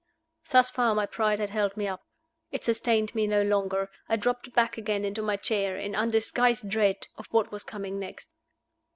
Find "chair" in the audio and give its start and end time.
5.37-5.77